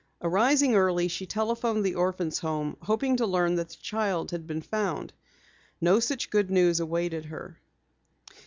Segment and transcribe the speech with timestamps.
[0.23, 4.63] Arising early, she telephoned the Orphans' Home, hoping to learn that the child had been
[4.63, 5.13] found.
[5.79, 7.59] No such good news awaited her.